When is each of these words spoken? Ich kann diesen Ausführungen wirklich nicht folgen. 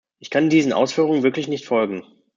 Ich 0.17 0.31
kann 0.31 0.49
diesen 0.49 0.73
Ausführungen 0.73 1.21
wirklich 1.21 1.47
nicht 1.47 1.65
folgen. 1.67 2.01